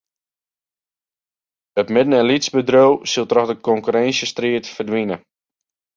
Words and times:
It 1.81 1.87
midden- 1.95 2.17
en 2.19 2.27
lytsbedriuw 2.29 2.93
sil 3.11 3.25
troch 3.31 3.49
de 3.51 3.55
konkurrinsjestriid 3.67 4.65
ferdwine. 4.75 5.15